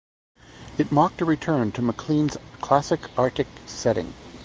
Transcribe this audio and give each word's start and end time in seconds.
It 0.79 0.91
marked 0.91 1.21
a 1.21 1.25
return 1.25 1.71
to 1.73 1.81
MacLean's 1.83 2.35
classic 2.59 3.01
Arctic 3.19 3.45
setting. 3.67 4.15